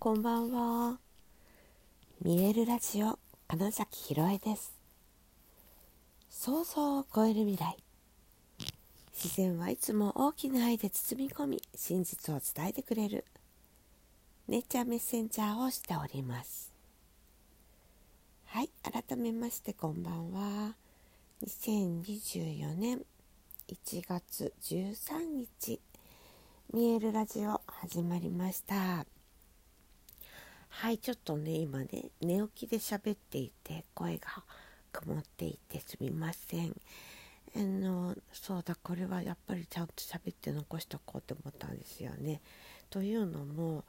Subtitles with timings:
[0.00, 1.00] こんばんは。
[2.22, 3.18] 見えるラジオ
[3.48, 4.72] 金崎ひろえです。
[6.30, 7.76] 想像を超える未来。
[9.12, 13.24] 自然はいつも大きな愛で包み込み、真実を伝えてくれる。
[14.46, 16.72] ネイチャーメッセンジャーをしております。
[18.44, 20.76] はい、改めましてこんばんは。
[21.44, 23.04] 2024年
[23.66, 25.80] 1月13日、
[26.72, 29.17] 見えるラジオ始まりました。
[30.68, 34.28] はい、ちょっとね、今ね、寝起きで喋っていて、声が
[34.92, 36.76] 曇っていてすみません。
[37.56, 42.40] あの、そうだ、これはやっぱりちゃんと喋って残しとこうと思ったんですよね。
[42.90, 43.84] というのも、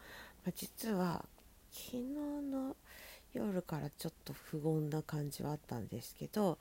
[0.45, 1.25] ま、実は
[1.71, 2.03] 昨日
[2.51, 2.75] の
[3.33, 6.57] 夜からちょっと不穏な感じはあったんですけど、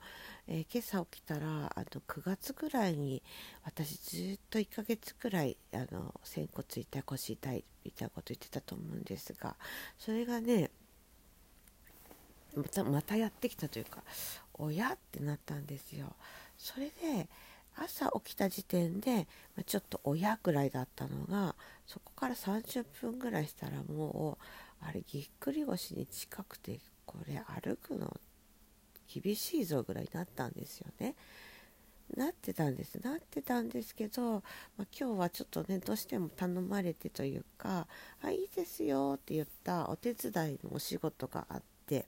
[0.47, 3.23] えー、今朝起きたらあの9月ぐらいに
[3.63, 9.55] 私ずっと1ヶ月くらいあの仙骨痛い腰痛いみたいなこと言ってたと思うんですが
[9.97, 10.69] それがね
[12.55, 14.03] またまたやってきたというか
[14.53, 16.13] 親ってなったんですよ。
[16.57, 17.29] それで
[17.77, 21.55] 朝起きた時点で、まちょっと親ぐらいだったのが
[21.85, 24.45] そこから30分ぐらいしたらもう
[24.81, 28.15] あれぎっくり腰に近くてこれ歩くの
[29.11, 31.15] 厳しいぞぐらいになったんですよね。
[32.15, 34.43] なってたんですなってたんですけど、
[34.77, 37.87] まあ、今日はちょっとねどうしても頼まれてというか
[38.23, 42.05] 「あいいですよ」って言ったお手伝いのお仕事があって、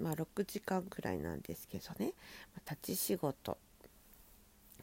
[0.00, 2.14] まあ、6時間くらいなんですけどね、
[2.68, 3.58] 立ち仕事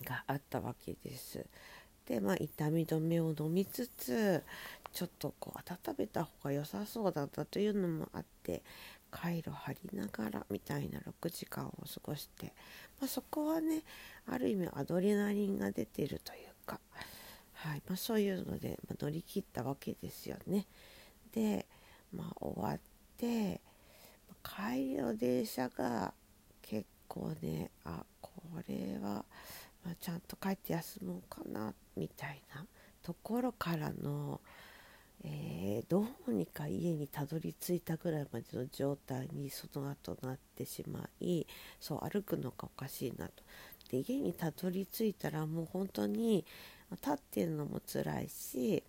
[0.03, 1.45] があったわけです。
[2.07, 4.43] で、まあ、痛み止めを飲みつつ
[4.91, 5.59] ちょっとこう
[5.89, 8.61] 温めた方が良さそうだったというのもあって
[9.09, 12.47] カイロ貼りながらみたいな6時間を過ごして、
[12.99, 13.83] まあ、そこはね
[14.27, 16.79] ある意味アドレナリンが出てるというか、
[17.53, 20.65] はいまあ、そういうので、ま乗り切ったわけですよね。
[21.33, 21.65] で、
[22.11, 22.79] まあ、終わっ
[23.17, 23.61] て
[24.43, 26.13] 帰りの電車が
[26.61, 28.31] 結構ねあこ
[28.67, 29.25] れは、
[29.83, 32.65] まあ、ちゃんと帰って休もうかなみたいな
[33.01, 34.39] ところからの
[35.25, 41.45] えー、どうにか家にたどり着いたぐらいまでの状態にその後なってしまい
[41.79, 43.31] そう歩くのがおかしいなと。
[43.89, 46.45] で家にたどり着いたらもう本当に
[46.91, 48.83] 立ってるのも辛いし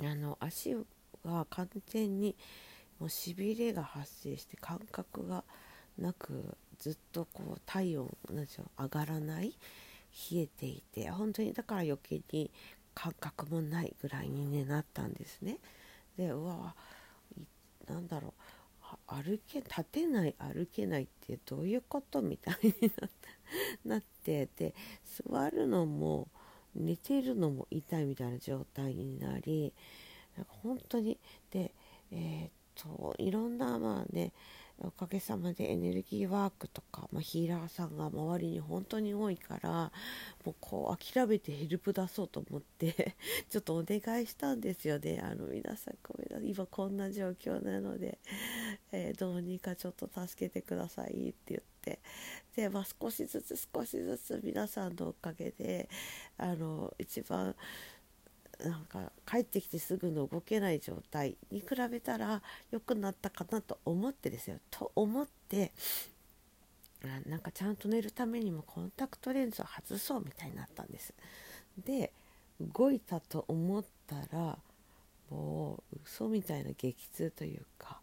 [0.00, 0.74] あの足
[1.24, 2.34] が完全に
[2.98, 5.44] もうしびれが発生して感覚が
[5.98, 9.54] なくずっとこう体温なんでしょう上がらない
[10.32, 12.50] 冷えていて本当にだから余計に
[12.94, 15.58] 感覚もないぐらいに、ね、なったんですね。
[16.16, 16.74] でうわ
[17.88, 18.32] なんだろう
[19.06, 22.92] 歩け立てない歩けないってどういうことみたいに
[23.84, 24.74] なってで
[25.04, 26.28] 座るのも
[26.74, 29.72] 寝てるのも痛いみたいな状態になり
[30.62, 31.18] 本当に
[31.50, 31.72] で
[32.12, 34.32] えー、っといろんなまあね
[34.78, 39.92] おかげさまでエネルギーワークとか、まあ、ヒーラーさんが周りに本当に多いから
[40.44, 43.16] もうこう諦めてヘルプ出そうと思って
[43.48, 45.20] ちょっとお願いしたんですよね。
[45.22, 46.50] あの皆さんごめんなさい。
[46.50, 48.18] 今こんな状況なので、
[48.92, 52.00] えー、どうにかちょっと助けてくださいって言って。
[52.56, 55.88] で、まあ、少しずつ少しずつ皆さんのおかげで
[56.38, 57.54] あの一番
[58.60, 64.58] なんか帰ってきてすぐの動けない状態に比べたら良くなったかなと思ってですよ。
[64.70, 65.72] と思って
[67.26, 71.12] なんかちゃんと寝るためにもコンタクトレンズを外そうみたいになったんです。
[71.84, 72.12] で
[72.60, 74.58] 動いたと思ったら
[75.30, 78.00] もう嘘みたいな激痛というか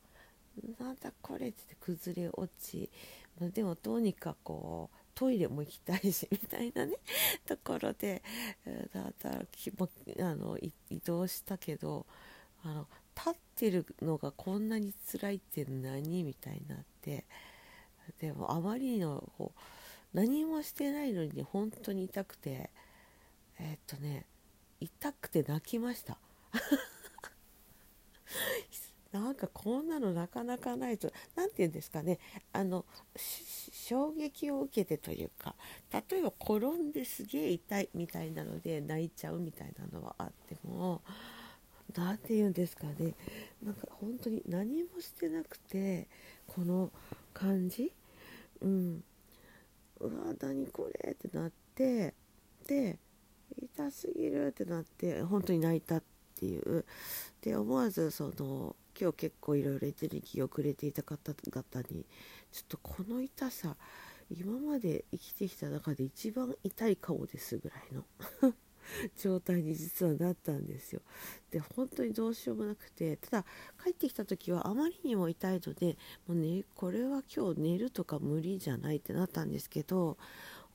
[0.79, 2.90] なんだこれって崩れ落ち
[3.40, 6.97] でもどうにかこうトイレも行きたいしみたいなね
[7.45, 8.23] ところで
[8.94, 10.72] だったらあの移
[11.05, 12.05] 動したけど
[12.63, 16.23] あの立ってるのがこんなに辛いって何？
[16.23, 17.25] みたいになって
[18.19, 19.59] でもあまりのこう
[20.13, 22.69] 何もしてないのに本当に痛くて
[23.59, 24.25] えー、っとね
[24.79, 26.17] 痛くて泣きました。
[29.11, 32.19] なんかこんなのなかなかないと何て言うんですかね。
[32.53, 32.85] あの
[33.16, 35.55] 衝撃を受けてというか
[35.91, 41.02] 例えば転んですげえ痛いみたいなので泣いちゃうみたいなのはあっても
[41.93, 43.13] 何て言うんですかね。
[43.61, 46.07] なんか本当に何もしてなくて
[46.47, 46.90] この
[47.34, 47.91] 感じ？
[48.61, 49.03] うん。
[49.99, 51.11] うわ何これ？
[51.11, 52.14] ってなって
[52.66, 52.97] で
[53.61, 56.03] 痛すぎるってなって本当に泣いたっ
[56.41, 56.85] ていう
[57.41, 62.05] で思わずその今日結構いろいろエネルギーをくれていた方々に
[62.52, 63.76] ちょっとこの痛さ
[64.32, 68.05] 今まで生きてきた中で一番痛い顔ですぐらいの
[69.16, 71.02] 状態に実はなったんですよ。
[71.52, 73.46] で本当にどうしようもなくてただ
[73.84, 75.97] 帰ってきた時はあまりにも痛いので
[76.28, 80.17] もう、ね、これは今日寝るとか無理じゃないってなったんですけど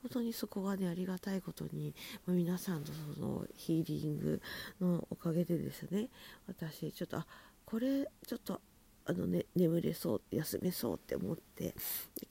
[0.07, 1.93] 本当にそこがねありがたいことに
[2.27, 4.41] 皆さんのそのヒーリング
[4.79, 6.07] のおかげでですね
[6.47, 7.27] 私ちょっとあ
[7.65, 8.61] これちょっと
[9.05, 11.75] あの、ね、眠れそう休めそうって思って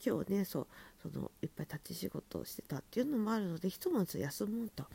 [0.03, 0.67] 今日ねそう
[1.03, 4.85] そのいっぱい立ち仕事をしてたっていうのもあるのでひとまず休もうと。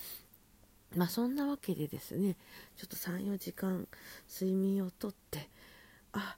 [0.97, 2.37] まあそんなわけでですね
[2.77, 3.87] ちょっと34時間
[4.29, 5.49] 睡眠をとって
[6.13, 6.37] あ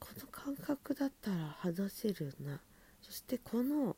[0.00, 2.60] この感覚だったら話せるな
[3.00, 3.96] そしてこの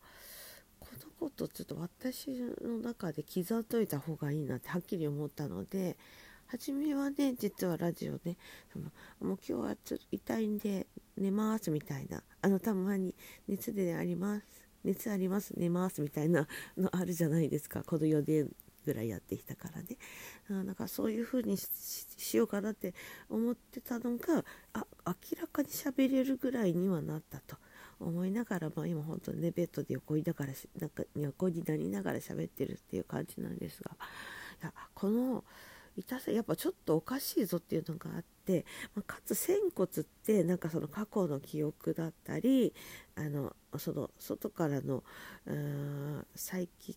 [0.85, 2.31] このことちょっと私
[2.63, 5.97] の中で刻んどいた方がいいなってはっきり思ったので
[6.47, 8.37] 初めはね実はラジオね
[9.21, 10.87] もう今日はちょっと痛いんで
[11.17, 13.15] 寝ますみたいなあのたまに
[13.49, 16.47] 熱であります熱あります寝ますみたいな
[16.77, 17.83] のあるじゃないですか。
[17.83, 18.51] この4年
[18.85, 19.97] ぐらいやってきたからね。
[20.67, 22.95] だかそういう風にしようかなって
[23.31, 24.45] 思ってたのが
[24.75, 27.57] あ明らかに喋れるぐらいにはなったと。
[28.05, 33.93] 思いながら、まあ、今本当にねベッドで横にながらなんか横になりながら喋ってるっていう感じなんですが
[34.63, 35.45] いやこの
[35.97, 38.65] 痛さやっぱちょっとおかしいぞっていうのがあって、
[38.95, 42.75] まあ、かつ仙骨ってなんかその過去の記憶だったり
[43.17, 45.05] あのその外からの
[46.35, 46.97] サイキッ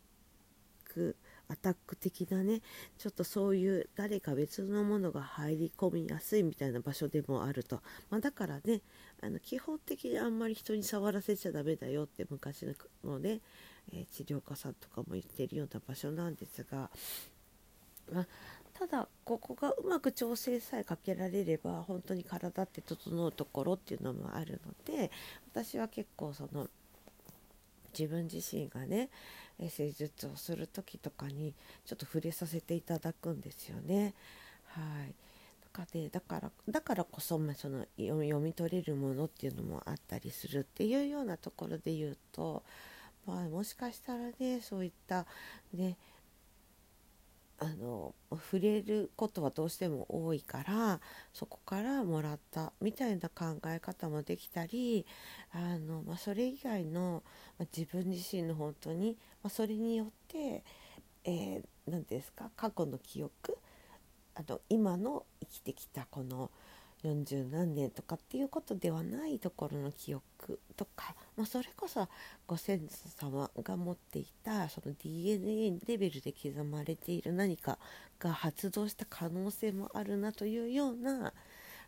[0.93, 1.15] ク
[1.49, 2.61] アタック的なね
[2.97, 8.81] ちょっとそういう誰か別のものが入り込みやすいみたいな場所でもあると、まあ、だからね
[9.21, 12.65] あの基本的にあんまり人に触らせちゃダメだよって昔
[13.03, 13.39] のね、
[13.93, 16.89] えー、治療家さんとかも言ってるような場所なんですが、
[18.13, 18.27] まあ、
[18.77, 25.11] ただここがうまく調整さえかけられれば本当に体って整うところっていうのもあるので
[25.51, 26.67] 私は結構その
[27.97, 29.09] 自分自身がね
[29.59, 31.53] 施術をする時とかに
[31.85, 34.13] ちょっと触れさせていただくんですよね。
[34.65, 35.15] はい
[35.61, 42.63] だかでだからだからこそ、まあ、その読み取れるものっていうのもあったりするっていうようなところで言うと、
[43.25, 45.25] まあ、もしかしたらねそういった
[45.73, 45.97] ね
[47.59, 50.99] あの触れることはどうしても多いから
[51.33, 55.05] そこからもらったみたいな考え方もできたり
[55.51, 57.23] あの、まあ、それ以外の、
[57.57, 60.63] まあ、自分自身の本当に、まあ、それによって、
[61.23, 63.57] えー、何ですか過去の記憶
[64.35, 66.51] あの今の生きてきたこの
[67.03, 72.09] 40何年とかっていうことではないところの記憶とか、まあ、それこそ
[72.47, 77.77] ご先祖様が持っていたその DNA レベルで刻まれている何か
[78.19, 81.31] が発動した可能性もあるなというような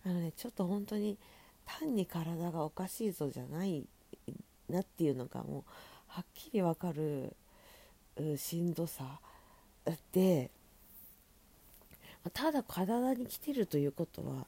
[0.06, 1.18] あの、ね、ちょっと本当に
[1.66, 3.84] 単に体がおかしいぞじゃない
[4.70, 5.64] なっていうのがもう
[6.08, 7.36] はっきりわかる
[8.38, 9.20] しんどさ
[10.12, 10.52] で
[12.34, 14.46] ただ体に来てるということは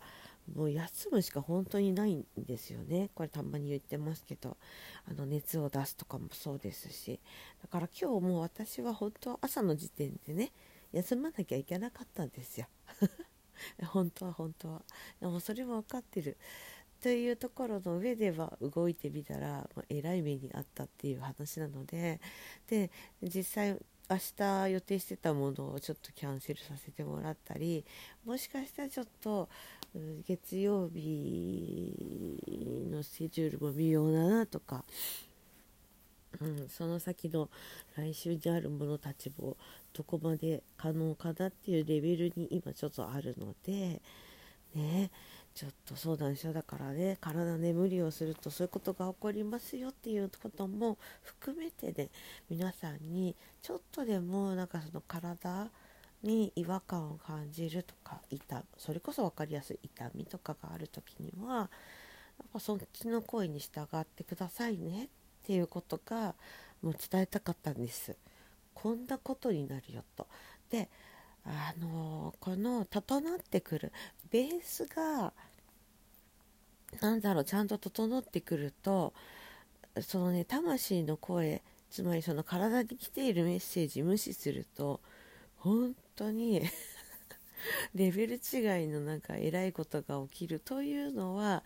[0.56, 3.10] もう休むしか本当にないんですよね。
[3.16, 4.58] これたまに言ってますけど。
[5.06, 7.20] あの熱を出すとかもそうですし。
[7.62, 10.52] だから今日もう私は本当朝の時点でね
[10.92, 12.68] 休まなきゃいけなかったんですよ。
[13.92, 14.82] 本当は本当は。
[15.20, 16.38] でもそれも分かってる。
[17.02, 22.20] というところの上では動いてみたら、まあ、えらい目にあったっていう話なので。
[22.68, 22.92] で
[23.22, 23.78] 実際
[24.12, 27.86] 明日予定してたものをちょっとキャンセルさせてもらったり
[28.26, 29.48] もしかしたらちょっと
[30.28, 32.38] 月曜日
[32.92, 34.84] のスケジュールも微妙だなとか、
[36.42, 37.50] うん、その先の
[37.96, 39.56] 来週にあるものたちも
[39.94, 44.02] どこまで可能かなっていうレベルに今ちょっとあるので
[44.76, 45.12] ね。
[45.54, 46.54] ちょっとそうなんですよ。
[46.54, 52.10] だからね体ね無理をするとそういうことが起こりますよっていうことも含めてね
[52.50, 55.70] 皆さんにちょっとでもなんかその体
[56.24, 61.68] に違和感を感じるとか痛それこそ分かりやすい痛みとかがある時にはやっ
[62.54, 65.08] ぱそっちの声に従ってくださいねっ
[65.46, 66.36] ていうことが
[66.82, 68.16] もう伝えたかったんです。
[68.74, 70.28] こんなことになるよと。
[70.70, 70.90] で
[71.46, 73.92] あのこの整ってくる
[74.30, 75.34] ベースが
[77.02, 79.14] なんだろうちゃんと整ってくると
[80.02, 85.02] そのね魂の声つまりその体に来ているメッセージ無視すると
[85.58, 86.62] 本当に
[87.96, 91.64] レベル違いのなんか偉いことが起きるというのは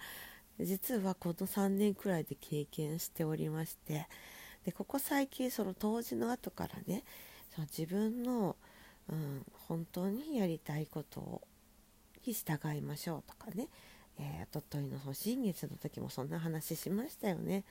[0.60, 4.08] 実はこの3年くらいで経験しておりまして
[4.64, 7.04] でここ最近その当時の後からね
[7.54, 8.56] その自分の
[9.10, 11.42] うん、本当にやりたいこと
[12.26, 13.68] に従いましょうとかね、
[14.18, 17.64] えー、おとといのその新月の時もそんな話しましたよね。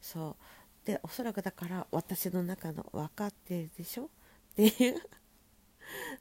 [0.00, 0.36] そ
[0.84, 0.86] う。
[0.86, 4.04] でおそらくだから私の中の分かってるでしょ？
[4.04, 4.08] っ
[4.56, 5.00] ていう。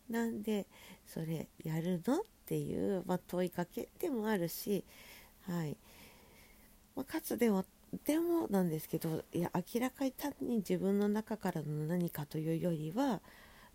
[0.09, 0.65] なんで
[1.05, 2.21] それやるの？
[2.21, 4.85] っていう、まあ、問いかけでもあるし、
[5.47, 5.75] はい。
[6.95, 7.65] まあ、かつでも
[8.05, 13.21] でもなんですけどいや明らかに単に自分の中からの何かというよりは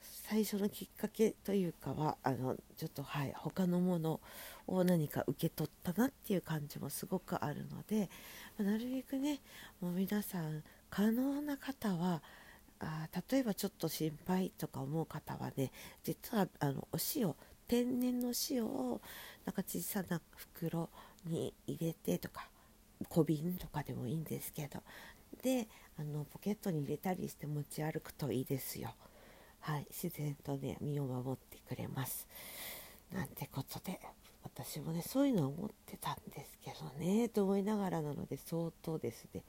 [0.01, 4.21] 最初のきっかけというかはあのちょっとはい他のもの
[4.67, 8.11] を何か受け取ったなっていう感じもすごくあるので、
[8.59, 9.41] ま、なるべくね
[9.81, 12.23] もう皆さん可能な方は
[12.81, 15.73] あ例えばちょっと心配とか思う方はね
[16.05, 17.35] 実はあのお塩
[17.67, 19.01] 天然の塩を
[19.45, 20.89] なんか小さな袋
[21.27, 22.49] に入れてとか
[23.09, 24.83] 小瓶とかでもいいんですけど
[25.43, 28.95] であのポケットに入れたりして持ち歩くといいですよ。
[29.61, 32.27] はい、自然とね身を守ってくれます。
[33.13, 33.99] なんてことで
[34.43, 39.43] 私もねそういうのは思ってたんですけどねと思いながらなので相当ですね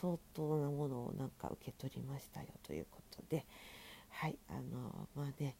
[0.00, 3.46] 相当なものをなんか受け取りましたよということで
[4.10, 5.56] はいあのまあね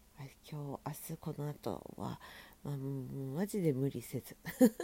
[0.51, 2.21] 今日明日この後は、
[2.65, 2.77] まあ、
[3.37, 4.37] マジで無理せず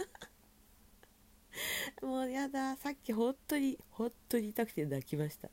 [2.01, 5.49] もうやださっき本当に本当に痛くて泣きました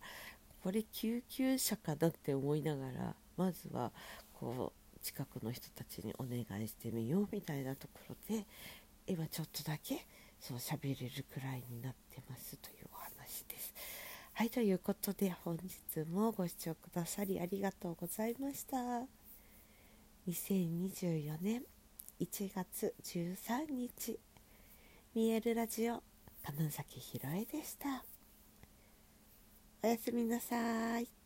[0.63, 3.93] これ救急車かなって思いながらまずは
[4.33, 8.47] こう近くの人たちにお願いしてみようみたいなところで
[9.07, 10.07] 今ちょっとだけ
[10.41, 13.75] そう喋れるくらいになってますというお話です。
[14.35, 18.77] はいということで本日もご視聴くださりありがとうございました。
[20.29, 21.63] 2024年
[22.21, 24.19] 1月13日
[25.15, 26.03] 見えるラジオ
[26.45, 28.05] 金崎ひろえでした。
[29.83, 31.22] おやすみなさい。